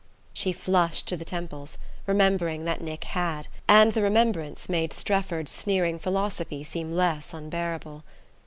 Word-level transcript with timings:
She 0.33 0.51
flushed 0.51 1.07
to 1.09 1.15
the 1.15 1.23
temples, 1.23 1.77
remembering 2.07 2.65
that 2.65 2.81
Nick 2.81 3.03
had; 3.03 3.47
and 3.67 3.91
the 3.91 4.01
remembrance 4.01 4.67
made 4.67 4.93
Strefford's 4.93 5.51
sneering 5.51 5.99
philosophy 5.99 6.63
seem 6.63 6.91
less 6.91 7.35
unbearable. 7.35 8.03